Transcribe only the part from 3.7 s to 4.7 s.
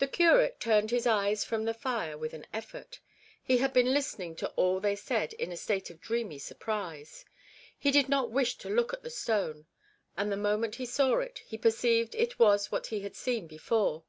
been listening to